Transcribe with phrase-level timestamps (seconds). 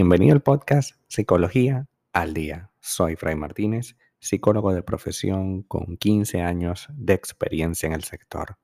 [0.00, 2.70] Bienvenido al podcast Psicología al Día.
[2.80, 8.56] Soy Fray Martínez, psicólogo de profesión con 15 años de experiencia en el sector.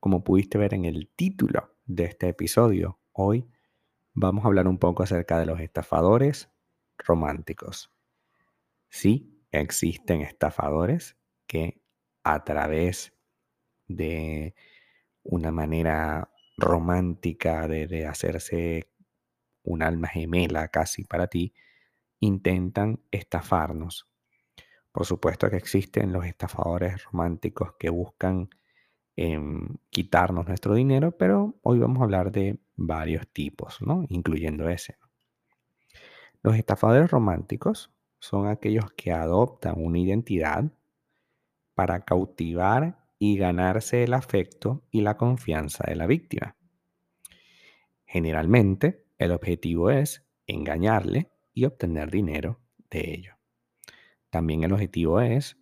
[0.00, 3.46] Como pudiste ver en el título de este episodio, hoy
[4.14, 6.50] vamos a hablar un poco acerca de los estafadores
[6.98, 7.92] románticos.
[8.88, 11.16] Sí, existen estafadores
[11.46, 11.80] que
[12.24, 13.12] a través
[13.86, 14.56] de
[15.22, 18.88] una manera romántica de, de hacerse
[19.64, 21.52] un alma gemela casi para ti,
[22.20, 24.06] intentan estafarnos.
[24.92, 28.48] Por supuesto que existen los estafadores románticos que buscan
[29.16, 34.04] em, quitarnos nuestro dinero, pero hoy vamos a hablar de varios tipos, ¿no?
[34.08, 34.96] incluyendo ese.
[36.42, 40.70] Los estafadores románticos son aquellos que adoptan una identidad
[41.74, 46.56] para cautivar y ganarse el afecto y la confianza de la víctima.
[48.04, 53.34] Generalmente el objetivo es engañarle y obtener dinero de ello.
[54.30, 55.56] También el objetivo es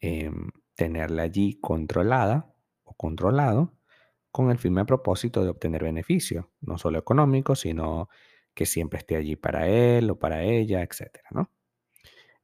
[0.00, 0.30] eh,
[0.74, 3.74] tenerla allí controlada o controlado
[4.30, 8.08] con el firme propósito de obtener beneficio, no solo económico, sino
[8.54, 11.20] que siempre esté allí para él o para ella, etc.
[11.30, 11.50] ¿no?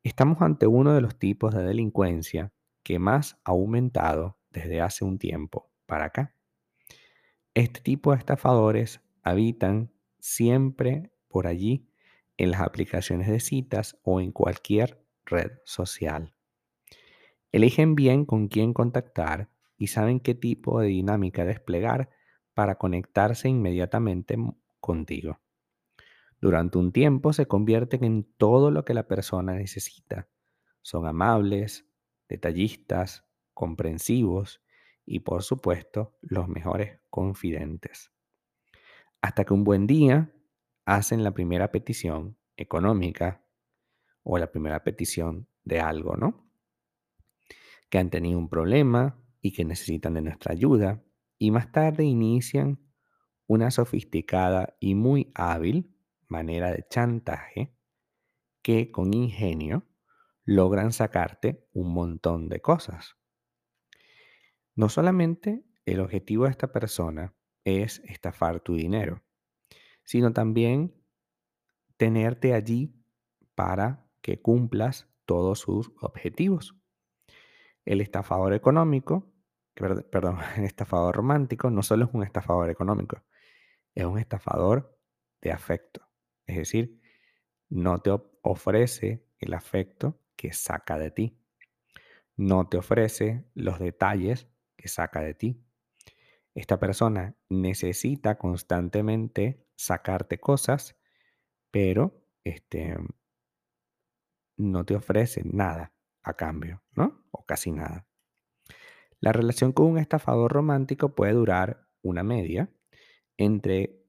[0.03, 5.19] Estamos ante uno de los tipos de delincuencia que más ha aumentado desde hace un
[5.19, 6.35] tiempo para acá.
[7.55, 11.89] Este tipo de estafadores habitan siempre por allí
[12.37, 16.33] en las aplicaciones de citas o en cualquier red social.
[17.51, 22.09] Eligen bien con quién contactar y saben qué tipo de dinámica desplegar
[22.55, 24.37] para conectarse inmediatamente
[24.79, 25.41] contigo.
[26.41, 30.29] Durante un tiempo se convierten en todo lo que la persona necesita.
[30.83, 31.85] Son amables,
[32.29, 34.63] detallistas, comprensivos
[35.05, 38.13] y por supuesto los mejores confidentes.
[39.23, 40.35] Hasta que un buen día
[40.85, 43.47] hacen la primera petición económica
[44.25, 46.51] o la primera petición de algo, ¿no?
[47.89, 51.05] Que han tenido un problema y que necesitan de nuestra ayuda
[51.39, 52.81] y más tarde inician
[53.47, 55.97] una sofisticada y muy hábil
[56.29, 57.77] manera de chantaje
[58.63, 59.87] que con ingenio
[60.45, 63.17] logran sacarte un montón de cosas.
[64.75, 67.35] No solamente el objetivo de esta persona
[67.65, 69.23] es estafar tu dinero,
[70.05, 70.95] sino también
[71.97, 72.95] tenerte allí
[73.55, 76.77] para que cumplas todos sus objetivos.
[77.85, 79.33] El estafador económico,
[79.75, 83.23] perdón, el estafador romántico no solo es un estafador económico,
[83.95, 84.99] es un estafador
[85.41, 86.09] de afecto.
[86.47, 87.01] Es decir,
[87.69, 88.11] no te
[88.43, 91.39] ofrece el afecto que saca de ti.
[92.37, 95.65] No te ofrece los detalles que saca de ti.
[96.55, 100.99] Esta persona necesita constantemente sacarte cosas,
[101.71, 102.97] pero este,
[104.59, 107.25] no te ofrece nada a cambio, ¿no?
[107.31, 108.07] O casi nada.
[109.21, 112.71] La relación con un estafador romántico puede durar una media
[113.37, 114.05] entre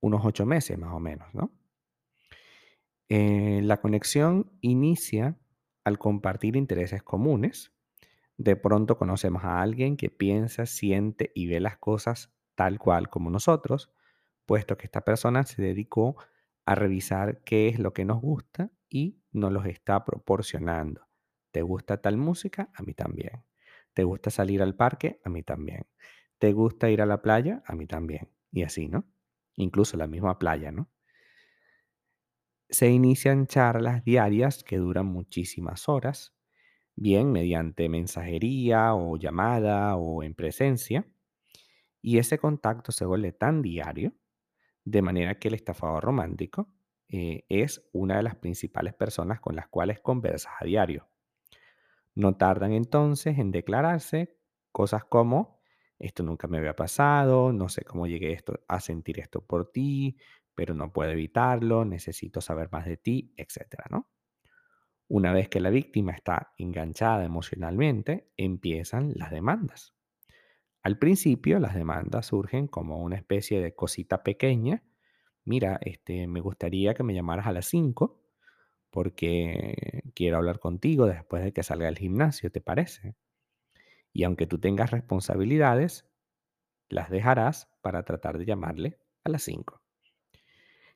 [0.00, 1.52] unos ocho meses más o menos, ¿no?
[3.08, 5.38] Eh, la conexión inicia
[5.84, 7.75] al compartir intereses comunes
[8.38, 13.30] de pronto conocemos a alguien que piensa, siente y ve las cosas tal cual como
[13.30, 13.90] nosotros,
[14.44, 16.16] puesto que esta persona se dedicó
[16.64, 21.06] a revisar qué es lo que nos gusta y nos los está proporcionando.
[21.50, 22.70] ¿Te gusta tal música?
[22.74, 23.44] A mí también.
[23.94, 25.20] ¿Te gusta salir al parque?
[25.24, 25.86] A mí también.
[26.38, 27.62] ¿Te gusta ir a la playa?
[27.66, 28.28] A mí también.
[28.52, 29.06] Y así, ¿no?
[29.54, 30.90] Incluso la misma playa, ¿no?
[32.68, 36.35] Se inician charlas diarias que duran muchísimas horas
[36.96, 41.06] bien mediante mensajería o llamada o en presencia,
[42.02, 44.14] y ese contacto se vuelve tan diario,
[44.84, 46.68] de manera que el estafador romántico
[47.08, 51.08] eh, es una de las principales personas con las cuales conversas a diario.
[52.14, 54.36] No tardan entonces en declararse
[54.72, 55.60] cosas como,
[55.98, 60.16] esto nunca me había pasado, no sé cómo llegué esto, a sentir esto por ti,
[60.54, 64.08] pero no puedo evitarlo, necesito saber más de ti, etcétera, ¿no?
[65.08, 69.94] Una vez que la víctima está enganchada emocionalmente, empiezan las demandas.
[70.82, 74.82] Al principio las demandas surgen como una especie de cosita pequeña.
[75.44, 78.20] Mira, este, me gustaría que me llamaras a las 5
[78.90, 83.14] porque quiero hablar contigo después de que salga del gimnasio, ¿te parece?
[84.12, 86.08] Y aunque tú tengas responsabilidades,
[86.88, 89.82] las dejarás para tratar de llamarle a las 5.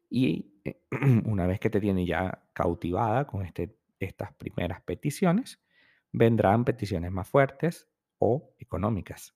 [0.09, 0.83] Y eh,
[1.27, 5.63] una vez que te tiene ya cautivada con este estas primeras peticiones,
[6.13, 7.89] vendrán peticiones más fuertes
[8.19, 9.35] o económicas.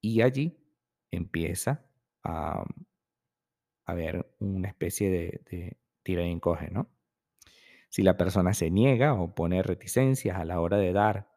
[0.00, 0.58] Y allí
[1.10, 1.86] empieza
[2.24, 2.64] a
[3.84, 6.90] haber una especie de, tira y encoge, ¿no?
[7.88, 11.30] Si la persona se niega o pone reticencias a la hora de dar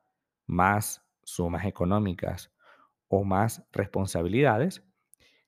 [0.46, 2.54] más sumas económicas
[3.08, 4.84] o más responsabilidades,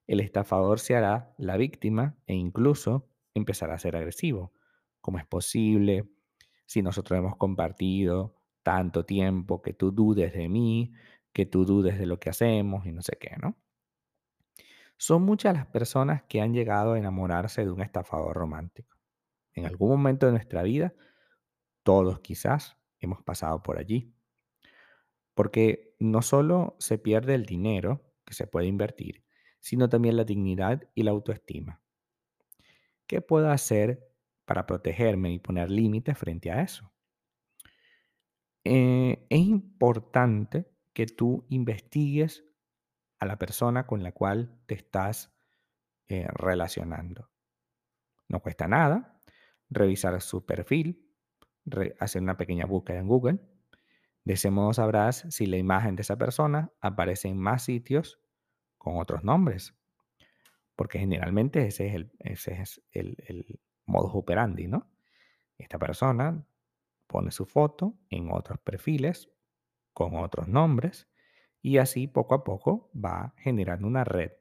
[0.06, 4.54] el estafador se hará la víctima e incluso empezará a ser agresivo.
[5.02, 6.10] ¿Cómo es posible?
[6.68, 10.94] Si nosotros hemos compartido tanto tiempo que tú dudes de mí,
[11.34, 13.58] que tú dudes de lo que hacemos y no sé qué, ¿no?
[14.98, 18.98] Son muchas las personas que han llegado a enamorarse de un estafador romántico.
[19.54, 20.94] En algún momento de nuestra vida,
[21.84, 24.14] todos quizás hemos pasado por allí.
[25.34, 29.24] Porque no solo se pierde el dinero que se puede invertir,
[29.60, 31.82] sino también la dignidad y la autoestima.
[33.06, 34.12] ¿Qué puedo hacer
[34.48, 36.92] para protegerme y poner límites frente a eso?
[38.64, 42.46] Eh, es importante que tú investigues
[43.20, 45.36] a la persona con la cual te estás
[46.08, 47.30] eh, relacionando.
[48.30, 49.22] No cuesta nada
[49.70, 51.06] revisar su perfil,
[52.00, 53.40] hacer una pequeña búsqueda en Google.
[54.24, 58.22] De ese modo sabrás si la imagen de esa persona aparece en más sitios
[58.78, 59.76] con otros nombres.
[60.78, 64.88] Porque generalmente ese es el, ese es el modus operandi, ¿no?
[65.58, 66.46] Esta persona
[67.08, 69.30] pone su foto en otros perfiles
[69.94, 71.08] con otros nombres
[71.62, 74.32] y así poco a poco va generando una red.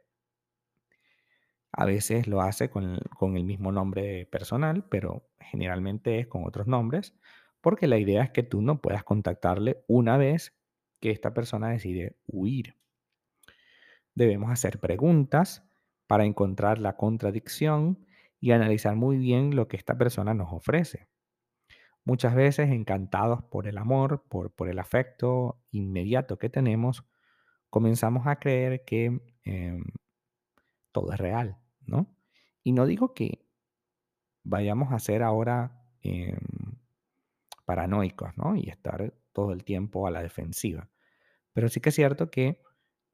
[1.73, 6.67] A veces lo hace con con el mismo nombre personal, pero generalmente es con otros
[6.67, 7.15] nombres,
[7.61, 10.57] porque la idea es que tú no puedas contactarle una vez
[11.01, 12.77] que esta persona decide huir.
[14.15, 15.69] Debemos hacer preguntas
[16.07, 18.06] para encontrar la contradicción
[18.47, 21.09] y analizar muy bien lo que esta persona nos ofrece.
[22.05, 27.05] Muchas veces encantados por el amor, por, por el afecto inmediato que tenemos,
[27.71, 29.83] comenzamos a creer que em,
[30.93, 32.07] todo es real, ¿no?
[32.63, 33.45] Y no digo que
[34.45, 36.39] vayamos a ser ahora em,
[37.65, 38.55] paranoicos, ¿no?
[38.55, 40.89] Y estar todo el tiempo a la defensiva.
[41.53, 42.63] Pero sí que es cierto que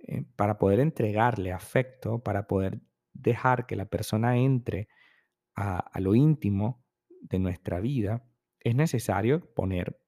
[0.00, 2.82] eh, para poder entregarle afecto, para poder
[3.14, 4.88] dejar que la persona entre
[5.54, 6.84] a, lo íntimo
[7.20, 8.24] de nuestra vida,
[8.60, 10.00] es necesario poner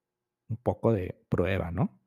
[0.48, 2.00] un poco de prueba, ¿no?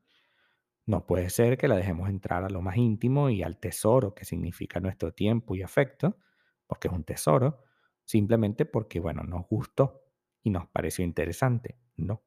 [0.85, 4.23] No puede ser que la dejemos entrar a lo más íntimo y al tesoro que
[4.23, 6.17] significa nuestro tiempo y afecto,
[6.65, 7.63] porque es un tesoro,
[8.05, 10.05] simplemente porque, bueno, nos gustó
[10.43, 11.77] y nos pareció interesante.
[11.97, 12.23] No,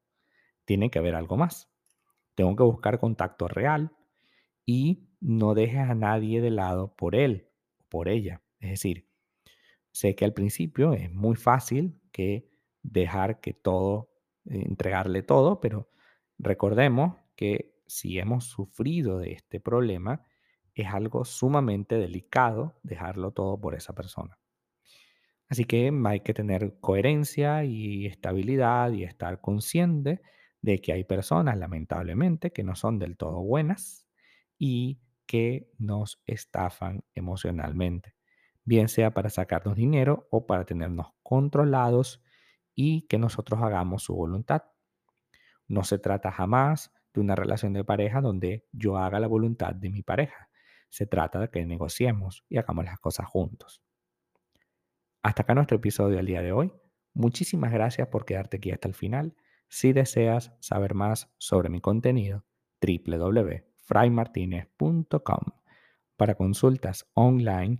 [0.65, 1.71] tiene que haber algo más.
[2.35, 3.95] Tengo que buscar contacto real
[4.65, 7.49] y no dejes a nadie de lado por él
[7.79, 8.43] o por ella.
[8.59, 9.10] Es decir,
[9.91, 12.49] sé que al principio es muy fácil que
[12.83, 14.09] dejar que todo,
[14.45, 15.89] eh, entregarle todo, pero
[16.37, 20.25] recordemos que si hemos sufrido de este problema,
[20.73, 24.39] es algo sumamente delicado dejarlo todo por esa persona.
[25.47, 30.21] Así que hay que tener coherencia y estabilidad y estar consciente
[30.61, 34.07] de que hay personas, lamentablemente, que no son del todo buenas
[34.57, 38.15] y que nos estafan emocionalmente,
[38.63, 42.23] bien sea para sacarnos dinero o para tenernos controlados
[42.75, 44.63] y que nosotros hagamos su voluntad.
[45.67, 49.89] No se trata jamás de una relación de pareja donde yo haga la voluntad de
[49.89, 50.49] mi pareja.
[50.89, 53.81] Se trata de que negociemos y hagamos las cosas juntos.
[55.23, 56.73] Hasta acá nuestro episodio del día de hoy.
[57.13, 59.35] Muchísimas gracias por quedarte aquí hasta el final.
[59.67, 62.43] Si deseas saber más sobre mi contenido,
[62.81, 65.39] www.fraymartinez.com.
[66.17, 67.79] Para consultas online,